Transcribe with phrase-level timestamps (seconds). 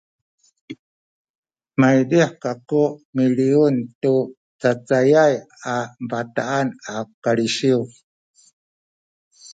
[1.79, 2.83] maydih kaku
[3.15, 4.13] miliyun tu
[4.61, 5.33] cacayay
[5.75, 5.77] a
[6.09, 7.81] bataan a kalisiw